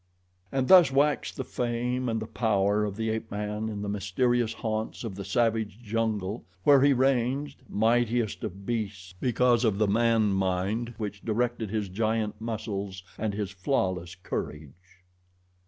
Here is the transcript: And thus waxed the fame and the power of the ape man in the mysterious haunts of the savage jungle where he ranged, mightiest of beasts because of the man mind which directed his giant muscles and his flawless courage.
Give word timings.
And 0.51 0.67
thus 0.67 0.91
waxed 0.91 1.37
the 1.37 1.43
fame 1.43 2.09
and 2.09 2.19
the 2.19 2.25
power 2.25 2.85
of 2.85 2.95
the 2.95 3.11
ape 3.11 3.29
man 3.29 3.69
in 3.69 3.83
the 3.83 3.87
mysterious 3.87 4.51
haunts 4.51 5.03
of 5.03 5.13
the 5.13 5.23
savage 5.23 5.79
jungle 5.79 6.43
where 6.63 6.81
he 6.81 6.91
ranged, 6.91 7.61
mightiest 7.69 8.43
of 8.43 8.65
beasts 8.65 9.13
because 9.19 9.63
of 9.63 9.77
the 9.77 9.87
man 9.87 10.33
mind 10.33 10.95
which 10.97 11.21
directed 11.21 11.69
his 11.69 11.87
giant 11.87 12.41
muscles 12.41 13.03
and 13.19 13.35
his 13.35 13.51
flawless 13.51 14.15
courage. 14.15 15.03